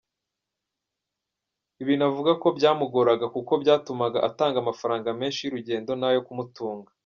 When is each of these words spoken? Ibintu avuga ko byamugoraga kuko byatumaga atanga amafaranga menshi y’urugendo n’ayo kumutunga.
Ibintu 1.81 2.03
avuga 2.09 2.31
ko 2.41 2.47
byamugoraga 2.57 3.25
kuko 3.35 3.51
byatumaga 3.61 4.17
atanga 4.29 4.57
amafaranga 4.59 5.07
menshi 5.19 5.39
y’urugendo 5.41 5.91
n’ayo 5.95 6.21
kumutunga. 6.27 6.89